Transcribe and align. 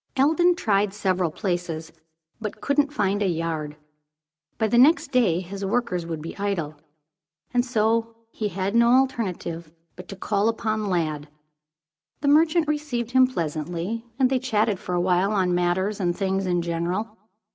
Eldon 0.17 0.55
tried 0.55 0.95
several 0.95 1.29
places, 1.29 1.91
but 2.39 2.59
couldn't 2.59 2.91
find 2.91 3.21
a 3.21 3.27
yard. 3.27 3.77
By 4.57 4.67
the 4.67 4.79
next 4.79 5.11
day, 5.11 5.41
his 5.41 5.63
workmen 5.63 6.07
would 6.09 6.23
be 6.23 6.35
idle; 6.39 6.75
and 7.53 7.63
so 7.63 8.15
he 8.31 8.47
had 8.47 8.73
no 8.73 8.87
alternative 8.93 9.71
but 9.95 10.07
to 10.07 10.15
call 10.15 10.49
upon 10.49 10.87
Lladd. 10.87 11.27
The 12.21 12.27
merchant 12.29 12.67
received 12.67 13.11
him 13.11 13.27
pleasantly; 13.27 14.03
and 14.17 14.31
they 14.31 14.39
chatted 14.39 14.79
for 14.79 14.95
a 14.95 14.99
while 14.99 15.33
on 15.33 15.53
matters 15.53 15.99
and 15.99 16.17
things 16.17 16.47
in 16.47 16.63
general. 16.63 17.15